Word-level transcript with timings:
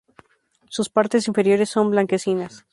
Sus 0.67 0.89
partes 0.89 1.27
inferiores 1.27 1.69
son 1.69 1.91
blanquecinas. 1.91 2.65